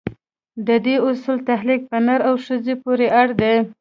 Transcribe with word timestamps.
د 0.67 0.69
دې 0.85 0.95
اصول 1.07 1.37
تعلق 1.49 1.81
په 1.89 1.97
نر 2.05 2.19
او 2.29 2.35
ښځې 2.45 2.73
پورې 2.83 3.07
دی. 3.39 3.55